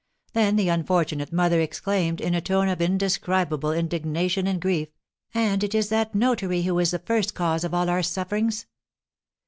[0.33, 4.87] Then the unfortunate mother exclaimed, in a tone of indescribable indignation and grief,
[5.31, 8.65] "And it is that notary who is the first cause of all our sufferings."